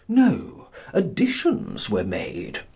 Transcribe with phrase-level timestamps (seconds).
[0.09, 0.69] No.
[0.93, 2.61] Additions were made.